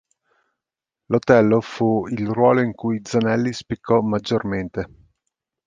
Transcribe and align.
L'Otello 1.11 1.61
fu 1.61 2.07
il 2.07 2.25
ruolo 2.25 2.61
in 2.61 2.73
cui 2.73 3.01
Zanelli 3.03 3.53
spiccò 3.53 4.01
maggiormente. 4.01 4.87